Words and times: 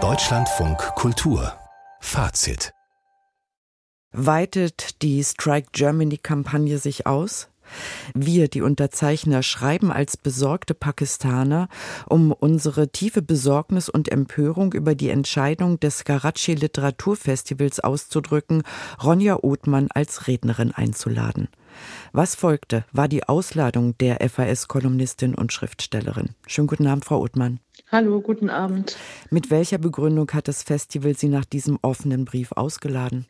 Deutschlandfunk 0.00 0.78
Kultur 0.94 1.58
Fazit 1.98 2.72
Weitet 4.12 5.02
die 5.02 5.24
Strike 5.24 5.70
Germany-Kampagne 5.72 6.78
sich 6.78 7.08
aus? 7.08 7.47
Wir, 8.14 8.48
die 8.48 8.62
Unterzeichner, 8.62 9.42
schreiben 9.42 9.90
als 9.90 10.16
besorgte 10.16 10.74
Pakistaner, 10.74 11.68
um 12.08 12.32
unsere 12.32 12.88
tiefe 12.88 13.22
Besorgnis 13.22 13.88
und 13.88 14.10
Empörung 14.10 14.72
über 14.72 14.94
die 14.94 15.10
Entscheidung 15.10 15.80
des 15.80 16.04
Karachi 16.04 16.54
Literaturfestivals 16.54 17.80
auszudrücken, 17.80 18.62
Ronja 19.02 19.38
Othmann 19.42 19.88
als 19.92 20.26
Rednerin 20.26 20.72
einzuladen. 20.72 21.48
Was 22.12 22.34
folgte, 22.34 22.84
war 22.92 23.08
die 23.08 23.24
Ausladung 23.24 23.96
der 23.98 24.18
FAS-Kolumnistin 24.28 25.34
und 25.34 25.52
Schriftstellerin. 25.52 26.30
Schönen 26.46 26.66
guten 26.66 26.86
Abend, 26.86 27.04
Frau 27.04 27.20
Othmann. 27.20 27.60
Hallo, 27.90 28.20
guten 28.20 28.50
Abend. 28.50 28.96
Mit 29.30 29.50
welcher 29.50 29.78
Begründung 29.78 30.30
hat 30.32 30.48
das 30.48 30.62
Festival 30.62 31.16
Sie 31.16 31.28
nach 31.28 31.44
diesem 31.44 31.78
offenen 31.82 32.24
Brief 32.24 32.52
ausgeladen? 32.52 33.26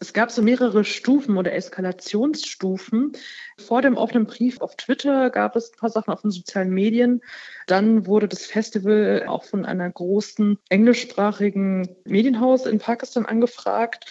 Es 0.00 0.12
gab 0.12 0.30
so 0.30 0.42
mehrere 0.42 0.84
Stufen 0.84 1.36
oder 1.36 1.52
Eskalationsstufen. 1.52 3.12
Vor 3.58 3.82
dem 3.82 3.96
offenen 3.96 4.26
Brief 4.26 4.60
auf 4.60 4.76
Twitter 4.76 5.30
gab 5.30 5.56
es 5.56 5.72
ein 5.72 5.78
paar 5.78 5.90
Sachen 5.90 6.12
auf 6.12 6.22
den 6.22 6.30
sozialen 6.30 6.70
Medien. 6.70 7.20
Dann 7.66 8.06
wurde 8.06 8.28
das 8.28 8.46
Festival 8.46 9.24
auch 9.26 9.44
von 9.44 9.64
einer 9.64 9.90
großen 9.90 10.58
englischsprachigen 10.68 11.96
Medienhaus 12.04 12.66
in 12.66 12.78
Pakistan 12.78 13.26
angefragt. 13.26 14.06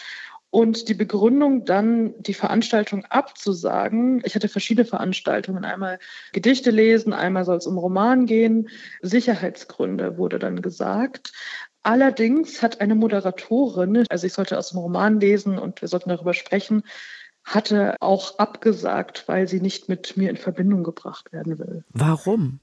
Und 0.50 0.88
die 0.88 0.94
Begründung 0.94 1.66
dann, 1.66 2.14
die 2.22 2.34
Veranstaltung 2.34 3.04
abzusagen. 3.06 4.22
Ich 4.24 4.34
hatte 4.34 4.48
verschiedene 4.48 4.86
Veranstaltungen. 4.86 5.66
Einmal 5.66 6.00
Gedichte 6.32 6.72
lesen, 6.72 7.12
einmal 7.12 7.44
soll 7.44 7.58
es 7.58 7.68
um 7.68 7.78
Roman 7.78 8.26
gehen. 8.26 8.70
Sicherheitsgründe 9.02 10.18
wurde 10.18 10.40
dann 10.40 10.62
gesagt. 10.62 11.34
Allerdings 11.84 12.62
hat 12.62 12.82
eine 12.82 12.96
Moderatorin, 12.96 14.06
also 14.10 14.28
ich 14.28 14.34
sollte 14.34 14.58
aus 14.58 14.70
dem 14.70 14.80
Roman 14.80 15.20
lesen 15.20 15.58
und 15.58 15.82
wir 15.82 15.88
sollten 15.88 16.10
darüber 16.10 16.34
sprechen, 16.34 16.84
hatte 17.48 17.96
auch 18.02 18.38
abgesagt, 18.40 19.24
weil 19.28 19.48
sie 19.48 19.62
nicht 19.62 19.88
mit 19.88 20.18
mir 20.18 20.30
in 20.30 20.36
Verbindung 20.36 20.84
gebracht 20.84 21.32
werden 21.32 21.58
will. 21.58 21.86
Warum? 21.94 22.60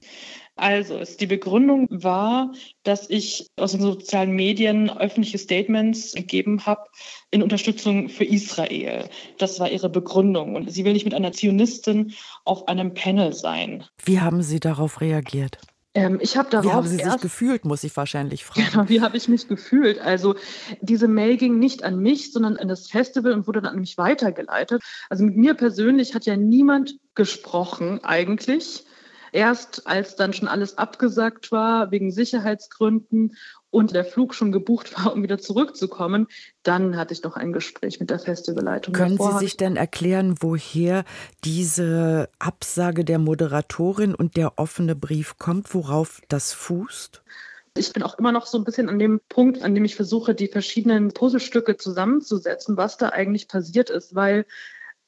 Also, 0.56 1.00
die 1.18 1.26
Begründung 1.26 1.88
war, 1.90 2.52
dass 2.82 3.08
ich 3.08 3.48
aus 3.56 3.72
den 3.72 3.80
sozialen 3.80 4.32
Medien 4.32 4.90
öffentliche 4.90 5.38
Statements 5.38 6.12
gegeben 6.12 6.66
habe 6.66 6.84
in 7.30 7.42
Unterstützung 7.42 8.10
für 8.10 8.24
Israel. 8.24 9.08
Das 9.38 9.58
war 9.58 9.70
ihre 9.70 9.88
Begründung. 9.88 10.54
Und 10.54 10.70
sie 10.70 10.84
will 10.84 10.92
nicht 10.92 11.06
mit 11.06 11.14
einer 11.14 11.32
Zionistin 11.32 12.12
auf 12.44 12.68
einem 12.68 12.92
Panel 12.92 13.32
sein. 13.32 13.84
Wie 14.04 14.20
haben 14.20 14.42
Sie 14.42 14.60
darauf 14.60 15.00
reagiert? 15.00 15.58
Ähm, 15.94 16.18
ich 16.20 16.36
habe 16.36 16.50
darauf 16.50 16.66
wie 16.66 16.74
haben 16.74 16.86
Sie 16.88 16.96
sich 16.96 17.20
gefühlt, 17.20 17.64
muss 17.64 17.84
ich 17.84 17.96
wahrscheinlich 17.96 18.44
fragen. 18.44 18.68
Genau, 18.70 18.88
wie 18.88 19.00
habe 19.00 19.16
ich 19.16 19.28
mich 19.28 19.46
gefühlt? 19.46 20.00
Also 20.00 20.34
diese 20.80 21.06
Mail 21.06 21.36
ging 21.36 21.58
nicht 21.58 21.84
an 21.84 22.00
mich, 22.00 22.32
sondern 22.32 22.56
an 22.56 22.68
das 22.68 22.88
Festival 22.88 23.32
und 23.32 23.46
wurde 23.46 23.62
dann 23.62 23.74
an 23.74 23.80
mich 23.80 23.96
weitergeleitet. 23.96 24.82
Also 25.08 25.24
mit 25.24 25.36
mir 25.36 25.54
persönlich 25.54 26.14
hat 26.14 26.26
ja 26.26 26.36
niemand 26.36 26.96
gesprochen 27.14 28.02
eigentlich. 28.02 28.84
Erst 29.34 29.88
als 29.88 30.14
dann 30.14 30.32
schon 30.32 30.46
alles 30.46 30.78
abgesagt 30.78 31.50
war 31.50 31.90
wegen 31.90 32.12
Sicherheitsgründen 32.12 33.36
und 33.68 33.92
der 33.92 34.04
Flug 34.04 34.32
schon 34.32 34.52
gebucht 34.52 34.96
war, 34.96 35.12
um 35.12 35.24
wieder 35.24 35.38
zurückzukommen, 35.38 36.28
dann 36.62 36.96
hatte 36.96 37.14
ich 37.14 37.24
noch 37.24 37.34
ein 37.34 37.52
Gespräch 37.52 37.98
mit 37.98 38.10
der 38.10 38.20
Festivalleitung. 38.20 38.94
Können 38.94 39.18
Sie 39.18 39.38
sich 39.40 39.56
denn 39.56 39.74
erklären, 39.74 40.36
woher 40.38 41.04
diese 41.42 42.28
Absage 42.38 43.04
der 43.04 43.18
Moderatorin 43.18 44.14
und 44.14 44.36
der 44.36 44.56
offene 44.56 44.94
Brief 44.94 45.36
kommt, 45.36 45.74
worauf 45.74 46.20
das 46.28 46.52
fußt? 46.52 47.24
Ich 47.76 47.92
bin 47.92 48.04
auch 48.04 48.16
immer 48.20 48.30
noch 48.30 48.46
so 48.46 48.56
ein 48.56 48.62
bisschen 48.62 48.88
an 48.88 49.00
dem 49.00 49.20
Punkt, 49.28 49.64
an 49.64 49.74
dem 49.74 49.84
ich 49.84 49.96
versuche, 49.96 50.36
die 50.36 50.46
verschiedenen 50.46 51.12
Puzzlestücke 51.12 51.76
zusammenzusetzen, 51.76 52.76
was 52.76 52.98
da 52.98 53.08
eigentlich 53.08 53.48
passiert 53.48 53.90
ist, 53.90 54.14
weil 54.14 54.46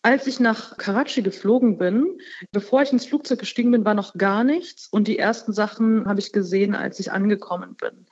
als 0.06 0.28
ich 0.28 0.38
nach 0.38 0.76
Karachi 0.76 1.20
geflogen 1.20 1.78
bin, 1.78 2.20
bevor 2.52 2.80
ich 2.80 2.92
ins 2.92 3.06
Flugzeug 3.06 3.40
gestiegen 3.40 3.72
bin, 3.72 3.84
war 3.84 3.94
noch 3.94 4.14
gar 4.14 4.44
nichts. 4.44 4.86
Und 4.86 5.08
die 5.08 5.18
ersten 5.18 5.52
Sachen 5.52 6.06
habe 6.06 6.20
ich 6.20 6.30
gesehen, 6.30 6.76
als 6.76 7.00
ich 7.00 7.10
angekommen 7.10 7.74
bin. 7.74 8.06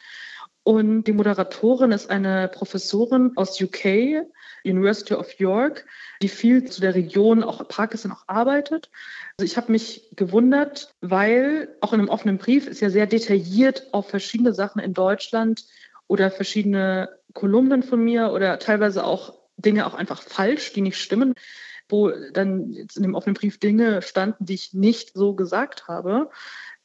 Und 0.64 1.04
die 1.04 1.12
Moderatorin 1.12 1.92
ist 1.92 2.10
eine 2.10 2.48
Professorin 2.48 3.30
aus 3.36 3.60
UK, 3.60 4.26
University 4.64 5.14
of 5.14 5.38
York, 5.38 5.86
die 6.20 6.28
viel 6.28 6.68
zu 6.68 6.80
der 6.80 6.96
Region, 6.96 7.44
auch 7.44 7.68
Pakistan, 7.68 8.10
auch 8.10 8.24
arbeitet. 8.26 8.90
Also 9.38 9.44
ich 9.48 9.56
habe 9.56 9.70
mich 9.70 10.08
gewundert, 10.16 10.92
weil 11.00 11.76
auch 11.80 11.92
in 11.92 12.00
einem 12.00 12.08
offenen 12.08 12.38
Brief 12.38 12.66
ist 12.66 12.80
ja 12.80 12.90
sehr 12.90 13.06
detailliert 13.06 13.86
auf 13.92 14.08
verschiedene 14.08 14.52
Sachen 14.52 14.82
in 14.82 14.94
Deutschland 14.94 15.64
oder 16.08 16.32
verschiedene 16.32 17.08
Kolumnen 17.34 17.84
von 17.84 18.02
mir 18.02 18.32
oder 18.32 18.58
teilweise 18.58 19.04
auch 19.04 19.34
Dinge 19.56 19.86
auch 19.86 19.94
einfach 19.94 20.22
falsch, 20.22 20.72
die 20.72 20.80
nicht 20.80 20.98
stimmen 20.98 21.34
wo 21.94 22.10
dann 22.32 22.72
jetzt 22.72 22.96
in 22.96 23.02
dem 23.04 23.14
offenen 23.14 23.34
Brief 23.34 23.58
Dinge 23.58 24.02
standen, 24.02 24.44
die 24.46 24.54
ich 24.54 24.74
nicht 24.74 25.14
so 25.14 25.34
gesagt 25.34 25.86
habe. 25.88 26.30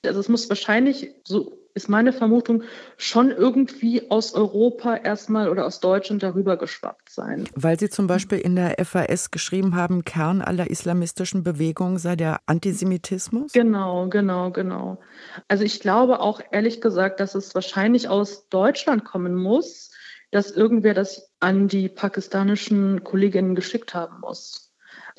Also 0.06 0.20
es 0.20 0.30
muss 0.30 0.48
wahrscheinlich, 0.50 1.14
so 1.26 1.58
ist 1.74 1.90
meine 1.90 2.14
Vermutung, 2.14 2.64
schon 2.98 3.32
irgendwie 3.32 4.10
aus 4.10 4.34
Europa 4.34 4.96
erstmal 4.96 5.50
oder 5.50 5.66
aus 5.66 5.80
Deutschland 5.80 6.24
darüber 6.24 6.58
geschwappt 6.58 7.10
sein. 7.10 7.48
Weil 7.56 7.80
Sie 7.80 7.90
zum 7.90 8.08
Beispiel 8.08 8.40
in 8.40 8.56
der 8.56 8.76
FAS 8.84 9.32
geschrieben 9.32 9.76
haben, 9.76 10.04
Kern 10.04 10.42
aller 10.42 10.70
islamistischen 10.70 11.44
Bewegungen 11.44 11.98
sei 11.98 12.16
der 12.16 12.40
Antisemitismus? 12.46 13.52
Genau, 13.52 14.08
genau, 14.10 14.52
genau. 14.52 15.00
Also 15.48 15.64
ich 15.64 15.80
glaube 15.80 16.20
auch 16.22 16.42
ehrlich 16.52 16.82
gesagt, 16.82 17.20
dass 17.20 17.36
es 17.36 17.56
wahrscheinlich 17.56 18.10
aus 18.10 18.48
Deutschland 18.50 19.06
kommen 19.06 19.36
muss, 19.36 19.92
dass 20.32 20.52
irgendwer 20.52 20.94
das 20.94 21.32
an 21.40 21.68
die 21.68 21.90
pakistanischen 21.90 23.04
Kolleginnen 23.04 23.56
geschickt 23.56 23.94
haben 23.94 24.20
muss 24.22 24.69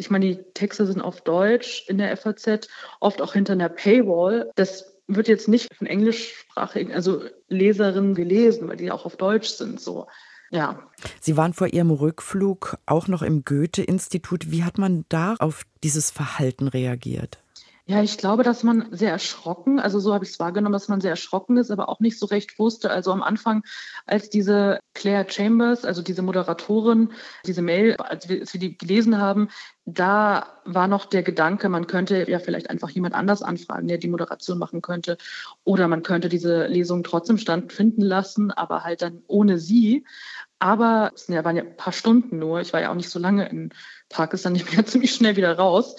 ich 0.00 0.10
meine, 0.10 0.26
die 0.26 0.42
Texte 0.54 0.86
sind 0.86 1.00
auf 1.00 1.20
Deutsch 1.20 1.84
in 1.88 1.98
der 1.98 2.16
FAZ, 2.16 2.68
oft 2.98 3.22
auch 3.22 3.34
hinter 3.34 3.52
einer 3.52 3.68
Paywall. 3.68 4.50
Das 4.56 4.92
wird 5.06 5.28
jetzt 5.28 5.46
nicht 5.46 5.72
von 5.74 5.86
englischsprachigen, 5.86 6.92
also 6.92 7.22
Leserinnen 7.48 8.14
gelesen, 8.14 8.68
weil 8.68 8.76
die 8.76 8.90
auch 8.90 9.04
auf 9.04 9.16
Deutsch 9.16 9.48
sind. 9.48 9.80
So. 9.80 10.06
Ja. 10.50 10.80
Sie 11.20 11.36
waren 11.36 11.52
vor 11.52 11.68
Ihrem 11.68 11.90
Rückflug 11.90 12.78
auch 12.86 13.08
noch 13.08 13.22
im 13.22 13.44
Goethe-Institut. 13.44 14.50
Wie 14.50 14.64
hat 14.64 14.78
man 14.78 15.04
da 15.08 15.34
auf 15.38 15.62
dieses 15.84 16.10
Verhalten 16.10 16.66
reagiert? 16.66 17.38
Ja, 17.90 18.04
ich 18.04 18.18
glaube, 18.18 18.44
dass 18.44 18.62
man 18.62 18.86
sehr 18.92 19.10
erschrocken, 19.10 19.80
also 19.80 19.98
so 19.98 20.14
habe 20.14 20.24
ich 20.24 20.30
es 20.30 20.38
wahrgenommen, 20.38 20.72
dass 20.72 20.86
man 20.86 21.00
sehr 21.00 21.10
erschrocken 21.10 21.56
ist, 21.56 21.72
aber 21.72 21.88
auch 21.88 21.98
nicht 21.98 22.20
so 22.20 22.26
recht 22.26 22.56
wusste. 22.56 22.88
Also 22.88 23.10
am 23.10 23.20
Anfang, 23.20 23.64
als 24.06 24.30
diese 24.30 24.78
Claire 24.94 25.28
Chambers, 25.28 25.84
also 25.84 26.00
diese 26.00 26.22
Moderatorin, 26.22 27.10
diese 27.46 27.62
Mail, 27.62 27.96
als 27.96 28.28
wir, 28.28 28.42
als 28.42 28.52
wir 28.52 28.60
die 28.60 28.78
gelesen 28.78 29.18
haben, 29.18 29.48
da 29.86 30.60
war 30.64 30.86
noch 30.86 31.04
der 31.04 31.24
Gedanke, 31.24 31.68
man 31.68 31.88
könnte 31.88 32.30
ja 32.30 32.38
vielleicht 32.38 32.70
einfach 32.70 32.90
jemand 32.90 33.16
anders 33.16 33.42
anfragen, 33.42 33.88
der 33.88 33.98
die 33.98 34.06
Moderation 34.06 34.58
machen 34.58 34.82
könnte. 34.82 35.18
Oder 35.64 35.88
man 35.88 36.04
könnte 36.04 36.28
diese 36.28 36.66
Lesung 36.68 37.02
trotzdem 37.02 37.38
stattfinden 37.38 38.02
lassen, 38.02 38.52
aber 38.52 38.84
halt 38.84 39.02
dann 39.02 39.24
ohne 39.26 39.58
sie. 39.58 40.06
Aber 40.60 41.10
es 41.16 41.28
waren 41.28 41.56
ja 41.56 41.64
ein 41.64 41.76
paar 41.76 41.92
Stunden 41.92 42.38
nur. 42.38 42.60
Ich 42.60 42.72
war 42.72 42.80
ja 42.82 42.92
auch 42.92 42.94
nicht 42.94 43.10
so 43.10 43.18
lange 43.18 43.48
in 43.48 43.70
Pakistan. 44.08 44.54
Ich 44.54 44.66
bin 44.66 44.74
ja 44.76 44.84
ziemlich 44.86 45.12
schnell 45.12 45.34
wieder 45.34 45.58
raus 45.58 45.96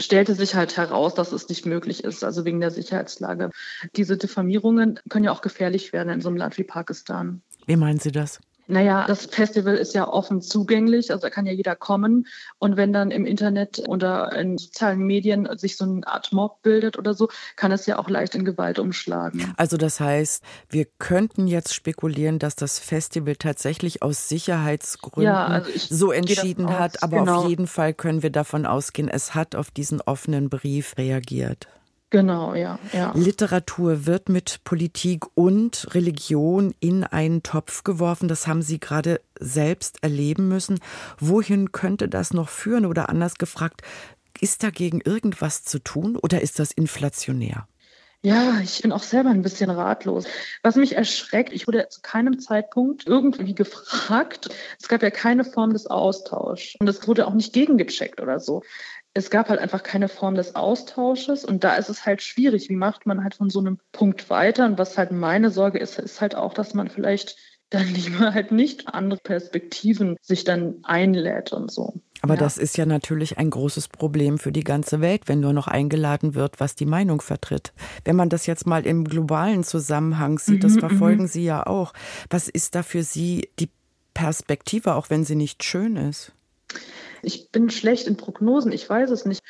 stellte 0.00 0.34
sich 0.34 0.54
halt 0.54 0.76
heraus, 0.76 1.14
dass 1.14 1.32
es 1.32 1.48
nicht 1.48 1.66
möglich 1.66 2.04
ist, 2.04 2.24
also 2.24 2.44
wegen 2.44 2.60
der 2.60 2.70
Sicherheitslage. 2.70 3.50
Diese 3.96 4.16
Diffamierungen 4.16 4.98
können 5.08 5.24
ja 5.24 5.32
auch 5.32 5.42
gefährlich 5.42 5.92
werden 5.92 6.08
in 6.10 6.20
so 6.20 6.28
einem 6.28 6.38
Land 6.38 6.58
wie 6.58 6.64
Pakistan. 6.64 7.42
Wie 7.66 7.76
meinen 7.76 7.98
Sie 7.98 8.12
das? 8.12 8.40
Naja, 8.70 9.04
das 9.06 9.26
Festival 9.26 9.74
ist 9.74 9.94
ja 9.94 10.08
offen 10.08 10.40
zugänglich, 10.40 11.10
also 11.10 11.22
da 11.22 11.30
kann 11.30 11.46
ja 11.46 11.52
jeder 11.52 11.76
kommen. 11.76 12.26
Und 12.58 12.76
wenn 12.76 12.92
dann 12.92 13.10
im 13.10 13.26
Internet 13.26 13.82
oder 13.86 14.32
in 14.32 14.58
sozialen 14.58 15.00
Medien 15.00 15.48
sich 15.58 15.76
so 15.76 15.84
eine 15.84 16.06
Art 16.06 16.32
Mob 16.32 16.62
bildet 16.62 16.98
oder 16.98 17.14
so, 17.14 17.28
kann 17.56 17.72
es 17.72 17.86
ja 17.86 17.98
auch 17.98 18.08
leicht 18.08 18.34
in 18.34 18.44
Gewalt 18.44 18.78
umschlagen. 18.78 19.52
Also 19.56 19.76
das 19.76 20.00
heißt, 20.00 20.42
wir 20.68 20.86
könnten 20.98 21.46
jetzt 21.46 21.74
spekulieren, 21.74 22.38
dass 22.38 22.56
das 22.56 22.78
Festival 22.78 23.36
tatsächlich 23.36 24.02
aus 24.02 24.28
Sicherheitsgründen 24.28 25.32
ja, 25.32 25.46
also 25.46 25.70
so 25.76 26.12
entschieden 26.12 26.78
hat, 26.78 27.02
aber 27.02 27.20
genau. 27.20 27.42
auf 27.42 27.48
jeden 27.48 27.66
Fall 27.66 27.94
können 27.94 28.22
wir 28.22 28.30
davon 28.30 28.66
ausgehen, 28.66 29.08
es 29.08 29.34
hat 29.34 29.54
auf 29.54 29.70
diesen 29.70 30.00
offenen 30.00 30.48
Brief 30.48 30.96
reagiert. 30.96 31.68
Genau, 32.10 32.54
ja, 32.54 32.80
ja. 32.92 33.12
Literatur 33.14 34.04
wird 34.04 34.28
mit 34.28 34.64
Politik 34.64 35.26
und 35.36 35.86
Religion 35.94 36.74
in 36.80 37.04
einen 37.04 37.44
Topf 37.44 37.84
geworfen. 37.84 38.26
Das 38.26 38.48
haben 38.48 38.62
Sie 38.62 38.80
gerade 38.80 39.20
selbst 39.38 40.02
erleben 40.02 40.48
müssen. 40.48 40.80
Wohin 41.20 41.70
könnte 41.70 42.08
das 42.08 42.32
noch 42.34 42.48
führen? 42.48 42.84
Oder 42.84 43.08
anders 43.08 43.36
gefragt, 43.36 43.82
ist 44.40 44.64
dagegen 44.64 45.00
irgendwas 45.00 45.62
zu 45.62 45.78
tun 45.78 46.16
oder 46.16 46.40
ist 46.40 46.58
das 46.58 46.72
inflationär? 46.72 47.68
Ja, 48.22 48.60
ich 48.60 48.82
bin 48.82 48.92
auch 48.92 49.02
selber 49.02 49.30
ein 49.30 49.40
bisschen 49.40 49.70
ratlos. 49.70 50.26
Was 50.62 50.76
mich 50.76 50.94
erschreckt, 50.94 51.54
ich 51.54 51.66
wurde 51.66 51.88
zu 51.88 52.02
keinem 52.02 52.38
Zeitpunkt 52.38 53.06
irgendwie 53.06 53.54
gefragt. 53.54 54.50
Es 54.78 54.88
gab 54.88 55.02
ja 55.02 55.10
keine 55.10 55.42
Form 55.42 55.72
des 55.72 55.86
Austauschs 55.86 56.74
und 56.80 56.88
es 56.88 57.08
wurde 57.08 57.26
auch 57.26 57.32
nicht 57.32 57.54
gegengecheckt 57.54 58.20
oder 58.20 58.38
so. 58.38 58.62
Es 59.12 59.30
gab 59.30 59.48
halt 59.48 59.60
einfach 59.60 59.82
keine 59.82 60.08
Form 60.08 60.34
des 60.36 60.54
Austausches 60.54 61.44
und 61.44 61.64
da 61.64 61.74
ist 61.76 61.88
es 61.88 62.06
halt 62.06 62.22
schwierig. 62.22 62.68
Wie 62.68 62.76
macht 62.76 63.06
man 63.06 63.24
halt 63.24 63.34
von 63.34 63.50
so 63.50 63.58
einem 63.58 63.78
Punkt 63.92 64.30
weiter? 64.30 64.66
Und 64.66 64.78
was 64.78 64.96
halt 64.96 65.10
meine 65.10 65.50
Sorge 65.50 65.78
ist, 65.78 65.98
ist 65.98 66.20
halt 66.20 66.36
auch, 66.36 66.54
dass 66.54 66.74
man 66.74 66.88
vielleicht 66.88 67.36
dann 67.70 67.86
lieber 67.88 68.34
halt 68.34 68.52
nicht 68.52 68.88
andere 68.88 69.20
Perspektiven 69.20 70.16
sich 70.20 70.44
dann 70.44 70.78
einlädt 70.82 71.52
und 71.52 71.70
so. 71.70 72.00
Aber 72.22 72.34
ja. 72.34 72.40
das 72.40 72.58
ist 72.58 72.76
ja 72.76 72.84
natürlich 72.84 73.38
ein 73.38 73.50
großes 73.50 73.88
Problem 73.88 74.38
für 74.38 74.52
die 74.52 74.64
ganze 74.64 75.00
Welt, 75.00 75.22
wenn 75.26 75.40
nur 75.40 75.52
noch 75.52 75.68
eingeladen 75.68 76.34
wird, 76.34 76.60
was 76.60 76.74
die 76.74 76.86
Meinung 76.86 77.20
vertritt. 77.20 77.72
Wenn 78.04 78.16
man 78.16 78.28
das 78.28 78.46
jetzt 78.46 78.66
mal 78.66 78.86
im 78.86 79.04
globalen 79.04 79.64
Zusammenhang 79.64 80.38
sieht, 80.38 80.56
mhm, 80.56 80.60
das 80.60 80.76
verfolgen 80.76 81.22
mhm. 81.22 81.28
Sie 81.28 81.44
ja 81.44 81.66
auch. 81.66 81.92
Was 82.28 82.48
ist 82.48 82.74
da 82.74 82.82
für 82.82 83.02
Sie 83.02 83.48
die 83.58 83.70
Perspektive, 84.14 84.94
auch 84.96 85.08
wenn 85.08 85.24
sie 85.24 85.36
nicht 85.36 85.64
schön 85.64 85.96
ist? 85.96 86.32
Ich 87.22 87.50
bin 87.50 87.70
schlecht 87.70 88.06
in 88.06 88.16
Prognosen, 88.16 88.72
ich 88.72 88.88
weiß 88.88 89.10
es 89.10 89.24
nicht. 89.24 89.40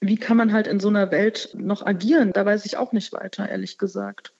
Wie 0.00 0.16
kann 0.16 0.36
man 0.36 0.52
halt 0.52 0.66
in 0.66 0.80
so 0.80 0.88
einer 0.88 1.10
Welt 1.10 1.50
noch 1.54 1.84
agieren? 1.84 2.32
Da 2.32 2.46
weiß 2.46 2.64
ich 2.64 2.76
auch 2.76 2.92
nicht 2.92 3.12
weiter, 3.12 3.48
ehrlich 3.48 3.76
gesagt. 3.76 4.32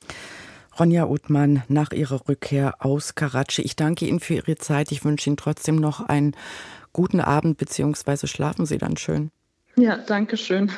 Ronja 0.78 1.06
Uthmann, 1.06 1.62
nach 1.69 1.93
Ihrer 1.93 2.28
Rückkehr 2.28 2.76
aus 2.78 3.14
Karachi. 3.14 3.62
Ich 3.62 3.76
danke 3.76 4.06
Ihnen 4.06 4.20
für 4.20 4.34
Ihre 4.34 4.56
Zeit. 4.56 4.93
Ich 4.93 5.05
wünsche 5.05 5.28
Ihnen 5.28 5.37
trotzdem 5.37 5.76
noch 5.76 6.00
einen 6.00 6.34
guten 6.93 7.20
Abend, 7.20 7.58
beziehungsweise 7.58 8.26
schlafen 8.26 8.64
Sie 8.64 8.78
dann 8.78 8.96
schön. 8.96 9.31
Ja, 9.76 9.99
danke 9.99 10.37
schön. 10.37 10.70